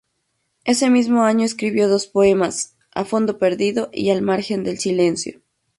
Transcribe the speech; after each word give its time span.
Ese 0.65 0.89
mismo 0.89 1.25
año 1.25 1.45
escribió 1.45 1.87
dos 1.87 2.07
poemas, 2.07 2.75
"A 2.95 3.05
fondo 3.05 3.37
Perdido" 3.37 3.91
y 3.93 4.09
"Al 4.09 4.23
Margen 4.23 4.63
del 4.63 4.79
Silencio". 4.79 5.43